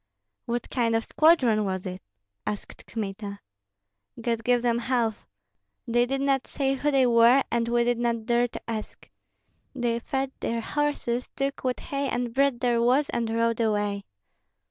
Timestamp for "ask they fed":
8.67-10.31